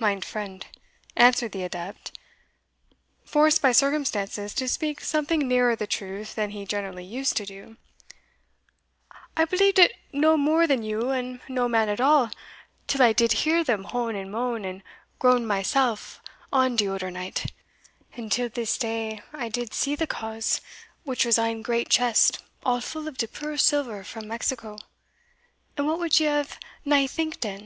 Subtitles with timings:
[0.00, 0.66] "Mein friend,"
[1.14, 2.10] answered the adept,
[3.24, 7.76] foreed by circumstances to speak something nearer the truth than he generally used to do,
[9.36, 12.30] "I believed it no more than you and no man at all,
[12.88, 14.82] till I did hear them hone and moan and
[15.20, 16.20] groan myself
[16.52, 17.52] on de oder night,
[18.16, 19.22] and till I did this day
[19.70, 20.60] see de cause,
[21.04, 24.76] which was an great chest all full of de pure silver from Mexico
[25.76, 27.60] and what would you ave nae think den?"